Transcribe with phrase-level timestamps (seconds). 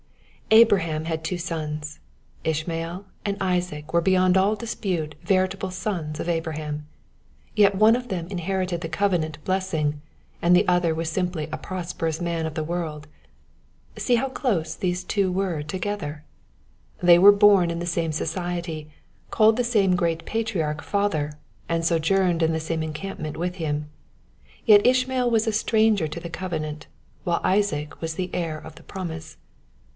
[0.49, 1.99] BRAHAM had two sons.
[2.43, 6.87] Ishmael and Isaac were beyond all dispute veritable sons of Abraham.
[7.55, 10.01] Yet one of them inherited the covenant blessing,
[10.41, 13.07] and the other was simply a prosperous man of the world.
[13.95, 16.25] See how close these two were together!
[17.01, 18.89] They were bom in the same society,
[19.29, 21.33] called the same great patriarch" father,"
[21.69, 23.87] and sojourned in the same encampment with him.
[24.65, 26.87] Yet Ishmael was a stranger to the covenant,
[27.23, 29.37] while Isaac was the heir of the promise.